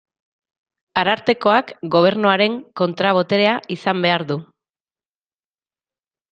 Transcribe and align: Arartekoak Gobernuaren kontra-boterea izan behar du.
Arartekoak 1.01 1.69
Gobernuaren 1.97 2.57
kontra-boterea 2.83 3.55
izan 3.79 4.03
behar 4.09 4.27
du. 4.35 4.41